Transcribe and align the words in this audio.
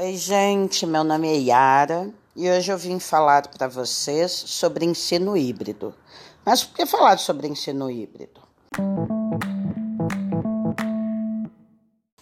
Oi, 0.00 0.16
gente, 0.16 0.86
meu 0.86 1.02
nome 1.02 1.26
é 1.26 1.36
Yara 1.38 2.08
e 2.36 2.48
hoje 2.48 2.70
eu 2.70 2.78
vim 2.78 3.00
falar 3.00 3.48
para 3.48 3.66
vocês 3.66 4.30
sobre 4.30 4.84
ensino 4.84 5.36
híbrido. 5.36 5.92
Mas 6.44 6.62
por 6.62 6.76
que 6.76 6.86
falar 6.86 7.18
sobre 7.18 7.48
ensino 7.48 7.90
híbrido? 7.90 8.40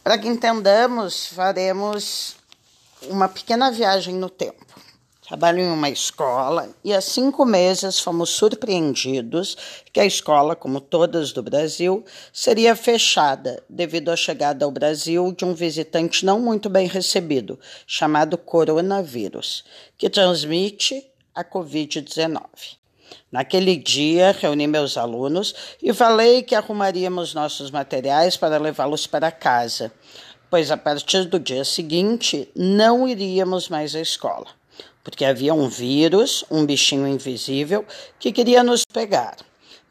Para 0.02 0.16
que 0.16 0.26
entendamos, 0.26 1.26
faremos 1.26 2.36
uma 3.11 3.29
pequena 3.29 3.70
viagem 3.70 4.14
no 4.14 4.30
tempo. 4.30 4.64
Trabalho 5.27 5.58
em 5.58 5.68
uma 5.68 5.90
escola 5.90 6.68
e 6.84 6.95
há 6.95 7.00
cinco 7.00 7.45
meses 7.45 7.98
fomos 7.98 8.30
surpreendidos 8.30 9.56
que 9.92 9.98
a 9.98 10.06
escola, 10.06 10.54
como 10.54 10.80
todas 10.80 11.32
do 11.32 11.42
Brasil, 11.42 12.04
seria 12.32 12.77
fechada 12.77 13.60
devido 13.68 14.12
à 14.12 14.16
chegada 14.16 14.64
ao 14.64 14.70
Brasil 14.70 15.32
de 15.32 15.45
um 15.45 15.52
visitante 15.52 16.24
não 16.24 16.38
muito 16.38 16.70
bem 16.70 16.86
recebido, 16.86 17.59
chamado 17.88 18.38
coronavírus, 18.38 19.65
que 19.98 20.09
transmite 20.09 21.04
a 21.34 21.43
Covid-19. 21.43 22.45
Naquele 23.32 23.74
dia, 23.74 24.30
reuni 24.30 24.68
meus 24.68 24.96
alunos 24.96 25.56
e 25.82 25.93
falei 25.93 26.45
que 26.45 26.54
arrumaríamos 26.54 27.34
nossos 27.34 27.73
materiais 27.73 28.37
para 28.37 28.59
levá-los 28.59 29.09
para 29.09 29.32
casa, 29.32 29.90
pois 30.48 30.70
a 30.70 30.77
partir 30.77 31.24
do 31.24 31.40
dia 31.40 31.65
seguinte 31.65 32.48
não 32.54 33.09
iríamos 33.09 33.68
mais 33.68 33.93
à 33.96 34.01
escola 34.01 34.55
porque 35.06 35.24
havia 35.24 35.55
um 35.55 35.69
vírus, 35.69 36.45
um 36.51 36.66
bichinho 36.66 37.06
invisível, 37.06 37.87
que 38.19 38.33
queria 38.33 38.65
nos 38.65 38.84
pegar. 38.84 39.37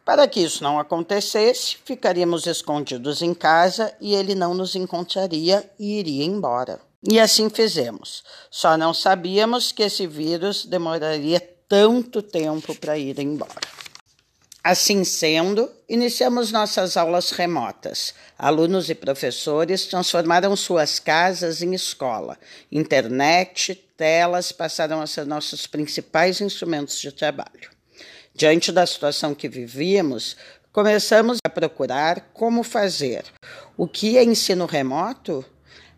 Para 0.04 0.28
que 0.28 0.42
isso 0.42 0.62
não 0.62 0.78
acontecesse, 0.78 1.78
ficaríamos 1.86 2.46
escondidos 2.46 3.22
em 3.22 3.34
casa 3.34 3.96
e 4.02 4.14
ele 4.14 4.36
não 4.36 4.54
nos 4.54 4.76
encontraria 4.76 5.72
e 5.80 6.00
iria 6.00 6.26
embora. 6.26 6.82
E 7.02 7.18
assim 7.18 7.50
fizemos. 7.50 8.26
Só 8.52 8.76
não 8.76 8.94
sabíamos 8.94 9.72
que 9.72 9.84
esse 9.84 10.06
vírus 10.06 10.66
demoraria 10.66 11.40
tanto 11.70 12.22
tempo 12.22 12.76
para 12.76 12.98
ir 12.98 13.18
embora. 13.18 13.62
Assim 14.62 15.06
sendo, 15.06 15.72
iniciamos 15.88 16.52
nossas 16.52 16.98
aulas 16.98 17.32
remotas. 17.32 18.14
Alunos 18.38 18.90
e 18.90 18.96
professores 18.96 19.86
transformaram 19.86 20.54
suas 20.58 21.00
casas 21.00 21.62
em 21.62 21.74
escola. 21.74 22.38
Internet, 22.70 23.85
telas 23.98 24.52
passaram 24.52 25.02
a 25.02 25.08
ser 25.08 25.26
nossos 25.26 25.68
principais 25.68 26.42
instrumentos 26.42 27.00
de 27.00 27.12
trabalho. 27.12 27.70
Diante 28.34 28.72
da 28.72 28.86
situação 28.86 29.34
que 29.34 29.48
vivíamos, 29.48 30.36
começamos 30.72 31.38
a 31.46 31.50
procurar 31.50 32.32
como 32.34 32.64
fazer. 32.64 33.24
O 33.78 33.88
que 33.88 34.18
é 34.18 34.24
ensino 34.24 34.66
remoto? 34.66 35.46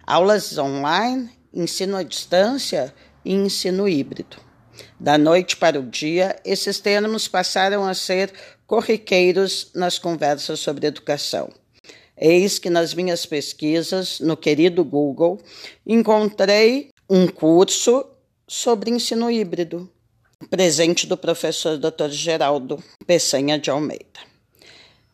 Aulas 0.06 0.58
online, 0.58 1.30
ensino 1.54 1.98
à 1.98 2.04
distância 2.04 2.94
e 3.26 3.34
ensino 3.34 3.88
híbrido. 3.88 4.38
Da 5.00 5.18
noite 5.18 5.58
para 5.58 5.80
o 5.80 5.84
dia, 5.84 6.40
esses 6.46 6.80
termos 6.80 7.28
passaram 7.28 7.86
a 7.86 7.94
ser 7.96 8.32
corriqueiros 8.68 9.72
nas 9.74 9.98
conversas 9.98 10.60
sobre 10.60 10.86
educação. 10.86 11.50
Eis 12.16 12.60
que 12.60 12.70
nas 12.70 12.94
minhas 12.94 13.26
pesquisas, 13.26 14.20
no 14.20 14.38
querido 14.38 14.84
Google, 14.84 15.40
encontrei 15.86 16.90
um 17.10 17.26
curso 17.26 18.06
sobre 18.46 18.92
ensino 18.92 19.32
híbrido, 19.32 19.90
presente 20.50 21.08
do 21.08 21.16
professor 21.16 21.78
Dr. 21.78 22.10
Geraldo 22.10 22.84
Peçanha 23.06 23.58
de 23.58 23.70
Almeida. 23.70 24.20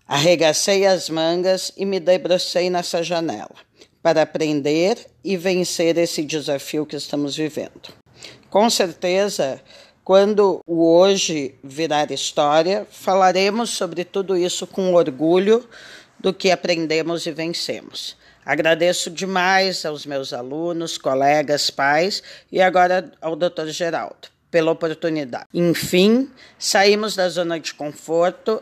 Arregacei 0.07 0.87
as 0.87 1.07
mangas 1.07 1.71
e 1.77 1.85
me 1.85 1.99
debrucei 1.99 2.69
nessa 2.69 3.03
janela 3.03 3.55
para 4.01 4.23
aprender 4.23 4.97
e 5.23 5.37
vencer 5.37 5.97
esse 5.97 6.23
desafio 6.23 6.85
que 6.85 6.95
estamos 6.95 7.37
vivendo. 7.37 7.93
Com 8.49 8.69
certeza, 8.69 9.61
quando 10.03 10.61
o 10.65 10.83
hoje 10.83 11.55
virar 11.63 12.11
história, 12.11 12.87
falaremos 12.89 13.69
sobre 13.69 14.03
tudo 14.03 14.35
isso 14.35 14.65
com 14.65 14.93
orgulho 14.93 15.67
do 16.19 16.33
que 16.33 16.49
aprendemos 16.49 17.25
e 17.25 17.31
vencemos. 17.31 18.17
Agradeço 18.45 19.09
demais 19.09 19.85
aos 19.85 20.05
meus 20.05 20.33
alunos, 20.33 20.97
colegas, 20.97 21.69
pais 21.69 22.21
e 22.51 22.61
agora 22.61 23.11
ao 23.21 23.35
Dr. 23.35 23.67
Geraldo 23.67 24.33
pela 24.51 24.71
oportunidade. 24.71 25.47
Enfim, 25.51 26.29
saímos 26.59 27.15
da 27.15 27.27
zona 27.27 27.59
de 27.59 27.73
conforto 27.73 28.61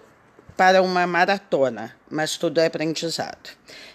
para 0.56 0.82
uma 0.82 1.06
maratona, 1.06 1.94
mas 2.10 2.38
tudo 2.38 2.62
é 2.62 2.68
aprendizado. 2.68 3.50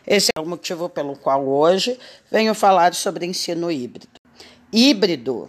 Esse 0.06 0.30
é 0.36 0.40
o 0.40 0.44
motivo 0.44 0.88
pelo 0.88 1.16
qual 1.16 1.46
hoje 1.46 1.98
venho 2.30 2.54
falar 2.54 2.92
sobre 2.92 3.24
ensino 3.24 3.70
híbrido. 3.70 4.20
Híbrido 4.72 5.48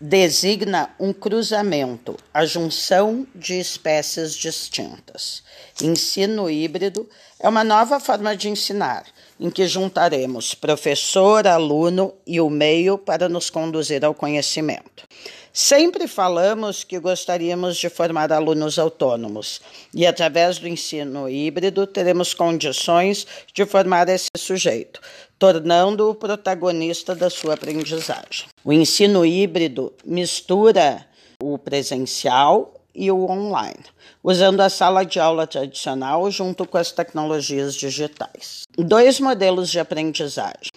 designa 0.00 0.94
um 1.00 1.12
cruzamento, 1.12 2.16
a 2.32 2.44
junção 2.44 3.26
de 3.34 3.58
espécies 3.58 4.34
distintas. 4.34 5.42
Ensino 5.82 6.50
híbrido 6.50 7.08
é 7.40 7.48
uma 7.48 7.64
nova 7.64 7.98
forma 7.98 8.36
de 8.36 8.48
ensinar, 8.48 9.04
em 9.38 9.50
que 9.50 9.66
juntaremos 9.66 10.54
professor, 10.54 11.46
aluno 11.46 12.14
e 12.26 12.40
o 12.40 12.48
meio 12.48 12.96
para 12.96 13.28
nos 13.28 13.50
conduzir 13.50 14.04
ao 14.04 14.14
conhecimento. 14.14 15.04
Sempre 15.52 16.06
falamos 16.06 16.84
que 16.84 16.98
gostaríamos 16.98 17.78
de 17.78 17.88
formar 17.88 18.30
alunos 18.30 18.78
autônomos 18.78 19.60
e, 19.94 20.06
através 20.06 20.58
do 20.58 20.68
ensino 20.68 21.28
híbrido, 21.30 21.86
teremos 21.86 22.34
condições 22.34 23.26
de 23.54 23.64
formar 23.64 24.06
esse 24.10 24.28
sujeito, 24.36 25.00
tornando-o 25.38 26.14
protagonista 26.14 27.14
da 27.14 27.30
sua 27.30 27.54
aprendizagem. 27.54 28.46
O 28.62 28.70
ensino 28.70 29.24
híbrido 29.24 29.94
mistura 30.04 31.06
o 31.42 31.56
presencial 31.56 32.75
e 32.96 33.10
o 33.10 33.30
online, 33.30 33.84
usando 34.24 34.60
a 34.60 34.70
sala 34.70 35.04
de 35.04 35.20
aula 35.20 35.46
tradicional 35.46 36.30
junto 36.30 36.66
com 36.66 36.78
as 36.78 36.90
tecnologias 36.90 37.74
digitais. 37.74 38.62
Dois 38.76 39.20
modelos 39.20 39.68
de 39.68 39.78
aprendizagem. 39.78 40.70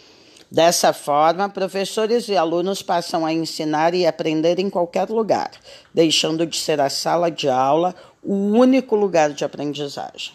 Dessa 0.52 0.92
forma, 0.92 1.48
professores 1.48 2.28
e 2.28 2.36
alunos 2.36 2.82
passam 2.82 3.26
a 3.26 3.32
ensinar 3.32 3.94
e 3.94 4.06
aprender 4.06 4.60
em 4.60 4.70
qualquer 4.70 5.08
lugar, 5.10 5.52
deixando 5.94 6.46
de 6.46 6.58
ser 6.58 6.82
a 6.82 6.90
sala 6.90 7.30
de 7.30 7.48
aula 7.48 7.96
o 8.22 8.34
único 8.34 8.96
lugar 8.96 9.32
de 9.32 9.46
aprendizagem. 9.46 10.34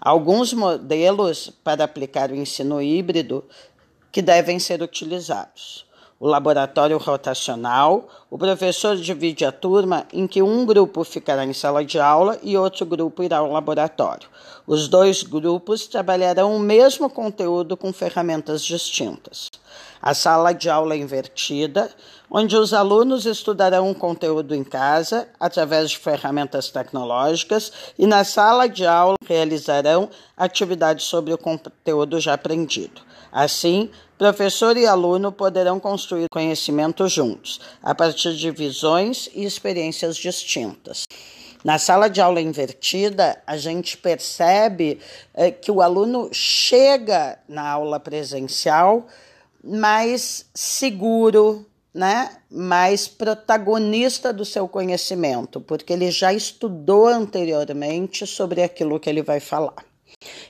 Alguns 0.00 0.52
modelos 0.52 1.50
para 1.62 1.84
aplicar 1.84 2.30
o 2.30 2.34
ensino 2.34 2.82
híbrido 2.82 3.44
que 4.12 4.20
devem 4.20 4.58
ser 4.58 4.82
utilizados 4.82 5.86
o 6.24 6.26
laboratório 6.26 6.96
rotacional, 6.96 8.08
o 8.30 8.38
professor 8.38 8.96
divide 8.96 9.44
a 9.44 9.52
turma 9.52 10.06
em 10.10 10.26
que 10.26 10.40
um 10.40 10.64
grupo 10.64 11.04
ficará 11.04 11.44
em 11.44 11.52
sala 11.52 11.84
de 11.84 12.00
aula 12.00 12.38
e 12.42 12.56
outro 12.56 12.86
grupo 12.86 13.22
irá 13.22 13.36
ao 13.36 13.52
laboratório. 13.52 14.26
Os 14.66 14.88
dois 14.88 15.22
grupos 15.22 15.86
trabalharão 15.86 16.56
o 16.56 16.58
mesmo 16.58 17.10
conteúdo 17.10 17.76
com 17.76 17.92
ferramentas 17.92 18.64
distintas. 18.64 19.50
A 20.00 20.14
sala 20.14 20.54
de 20.54 20.70
aula 20.70 20.96
invertida, 20.96 21.90
onde 22.30 22.56
os 22.56 22.72
alunos 22.72 23.26
estudarão 23.26 23.90
o 23.90 23.94
conteúdo 23.94 24.54
em 24.54 24.64
casa 24.64 25.28
através 25.38 25.90
de 25.90 25.98
ferramentas 25.98 26.70
tecnológicas 26.70 27.70
e 27.98 28.06
na 28.06 28.24
sala 28.24 28.66
de 28.66 28.86
aula 28.86 29.16
realizarão 29.28 30.08
atividades 30.34 31.04
sobre 31.04 31.34
o 31.34 31.38
conteúdo 31.38 32.18
já 32.18 32.32
aprendido. 32.32 33.02
Assim, 33.34 33.90
professor 34.16 34.76
e 34.76 34.86
aluno 34.86 35.32
poderão 35.32 35.80
construir 35.80 36.28
conhecimento 36.30 37.08
juntos, 37.08 37.60
a 37.82 37.92
partir 37.92 38.36
de 38.36 38.48
visões 38.52 39.28
e 39.34 39.44
experiências 39.44 40.16
distintas. 40.16 41.04
Na 41.64 41.76
sala 41.76 42.08
de 42.08 42.20
aula 42.20 42.40
invertida, 42.40 43.42
a 43.44 43.56
gente 43.56 43.96
percebe 43.96 45.00
é, 45.34 45.50
que 45.50 45.68
o 45.68 45.82
aluno 45.82 46.30
chega 46.32 47.36
na 47.48 47.68
aula 47.68 47.98
presencial 47.98 49.08
mais 49.64 50.46
seguro, 50.54 51.66
né? 51.92 52.36
mais 52.48 53.08
protagonista 53.08 54.32
do 54.32 54.44
seu 54.44 54.68
conhecimento, 54.68 55.60
porque 55.60 55.92
ele 55.92 56.08
já 56.12 56.32
estudou 56.32 57.08
anteriormente 57.08 58.28
sobre 58.28 58.62
aquilo 58.62 59.00
que 59.00 59.10
ele 59.10 59.22
vai 59.22 59.40
falar. 59.40 59.93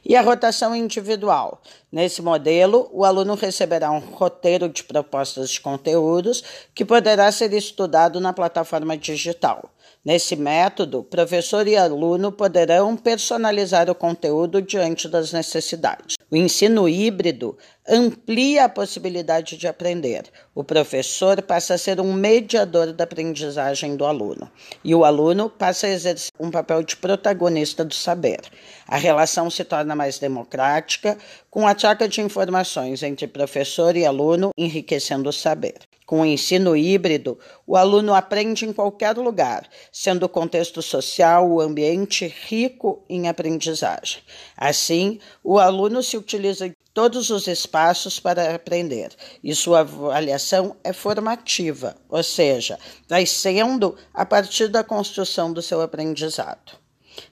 E 0.04 0.14
a 0.16 0.22
rotação 0.22 0.74
individual. 0.74 1.62
Nesse 1.90 2.20
modelo, 2.20 2.88
o 2.92 3.04
aluno 3.04 3.34
receberá 3.34 3.90
um 3.90 3.98
roteiro 3.98 4.68
de 4.68 4.84
propostas 4.84 5.50
de 5.50 5.60
conteúdos 5.60 6.42
que 6.74 6.84
poderá 6.84 7.30
ser 7.32 7.52
estudado 7.52 8.20
na 8.20 8.32
plataforma 8.32 8.96
digital. 8.96 9.70
Nesse 10.04 10.36
método, 10.36 11.02
professor 11.02 11.66
e 11.66 11.76
aluno 11.76 12.30
poderão 12.30 12.96
personalizar 12.96 13.88
o 13.88 13.94
conteúdo 13.94 14.60
diante 14.60 15.08
das 15.08 15.32
necessidades. 15.32 16.13
O 16.30 16.36
ensino 16.36 16.88
híbrido 16.88 17.56
amplia 17.88 18.64
a 18.64 18.68
possibilidade 18.68 19.56
de 19.56 19.68
aprender. 19.68 20.24
O 20.54 20.64
professor 20.64 21.40
passa 21.42 21.74
a 21.74 21.78
ser 21.78 22.00
um 22.00 22.12
mediador 22.12 22.92
da 22.92 23.04
aprendizagem 23.04 23.94
do 23.96 24.04
aluno 24.04 24.50
e 24.82 24.94
o 24.94 25.04
aluno 25.04 25.50
passa 25.50 25.86
a 25.86 25.90
exercer 25.90 26.32
um 26.40 26.50
papel 26.50 26.82
de 26.82 26.96
protagonista 26.96 27.84
do 27.84 27.94
saber. 27.94 28.40
A 28.88 28.96
relação 28.96 29.50
se 29.50 29.64
torna 29.64 29.94
mais 29.94 30.18
democrática, 30.18 31.18
com 31.50 31.66
a 31.66 31.74
troca 31.74 32.08
de 32.08 32.20
informações 32.20 33.02
entre 33.02 33.26
professor 33.26 33.96
e 33.96 34.06
aluno 34.06 34.50
enriquecendo 34.56 35.28
o 35.28 35.32
saber. 35.32 35.74
Com 36.06 36.20
o 36.20 36.26
ensino 36.26 36.76
híbrido, 36.76 37.38
o 37.66 37.76
aluno 37.76 38.14
aprende 38.14 38.66
em 38.66 38.72
qualquer 38.72 39.16
lugar, 39.16 39.68
sendo 39.90 40.26
o 40.26 40.28
contexto 40.28 40.82
social 40.82 41.50
o 41.50 41.60
ambiente 41.60 42.26
rico 42.46 43.04
em 43.08 43.26
aprendizagem. 43.26 44.22
Assim, 44.56 45.18
o 45.42 45.58
aluno 45.58 46.02
se 46.02 46.16
utiliza 46.16 46.68
de 46.68 46.76
todos 46.92 47.30
os 47.30 47.48
espaços 47.48 48.20
para 48.20 48.54
aprender 48.54 49.10
e 49.42 49.54
sua 49.54 49.80
avaliação 49.80 50.76
é 50.84 50.92
formativa, 50.92 51.96
ou 52.08 52.22
seja, 52.22 52.78
vai 53.08 53.24
sendo 53.26 53.96
a 54.12 54.26
partir 54.26 54.68
da 54.68 54.84
construção 54.84 55.52
do 55.52 55.62
seu 55.62 55.80
aprendizado. 55.80 56.84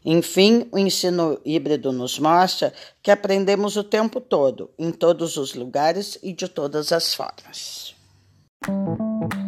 Enfim, 0.04 0.68
o 0.72 0.78
ensino 0.78 1.40
híbrido 1.44 1.92
nos 1.92 2.18
mostra 2.18 2.72
que 3.02 3.10
aprendemos 3.10 3.76
o 3.76 3.84
tempo 3.84 4.20
todo, 4.20 4.70
em 4.78 4.90
todos 4.90 5.36
os 5.36 5.54
lugares 5.54 6.18
e 6.22 6.32
de 6.32 6.48
todas 6.48 6.92
as 6.92 7.14
formas. 7.14 7.94
Thank 8.64 9.32
you. 9.34 9.41